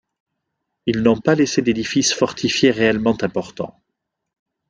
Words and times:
Ils 0.87 1.03
n’ont 1.03 1.19
pas 1.21 1.35
laissé 1.35 1.61
d’édifices 1.61 2.11
fortifiés 2.11 2.71
réellement 2.71 3.15
importants. 3.21 3.79